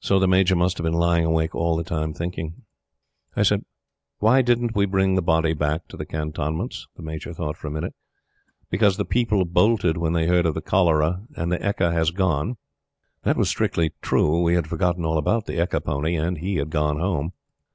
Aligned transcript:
So 0.00 0.18
the 0.18 0.28
Major 0.28 0.54
must 0.54 0.76
have 0.76 0.84
been 0.84 0.92
lying 0.92 1.24
awake 1.24 1.54
all 1.54 1.78
the 1.78 1.82
time, 1.82 2.12
thinking. 2.12 2.60
I 3.34 3.42
said: 3.42 3.60
"Then 3.60 3.64
why 4.18 4.42
didn't 4.42 4.74
we 4.76 4.84
bring 4.84 5.14
the 5.14 5.22
body 5.22 5.54
back 5.54 5.88
to 5.88 5.96
the 5.96 6.04
cantonments?" 6.04 6.88
The 6.96 7.02
Major 7.02 7.32
thought 7.32 7.56
for 7.56 7.68
a 7.68 7.70
minute: 7.70 7.94
"Because 8.68 8.98
the 8.98 9.06
people 9.06 9.46
bolted 9.46 9.96
when 9.96 10.12
they 10.12 10.26
heard 10.26 10.44
of 10.44 10.52
the 10.52 10.60
cholera. 10.60 11.22
And 11.36 11.50
the 11.50 11.56
ekka 11.58 11.90
has 11.90 12.10
gone!" 12.10 12.58
That 13.22 13.38
was 13.38 13.48
strictly 13.48 13.92
true. 14.02 14.42
We 14.42 14.56
had 14.56 14.66
forgotten 14.68 15.06
all 15.06 15.16
about 15.16 15.46
the 15.46 15.56
ekka 15.58 15.80
pony, 15.82 16.16
and 16.16 16.36
he 16.36 16.56
had 16.56 16.68
gone 16.68 16.98
home. 17.00 17.32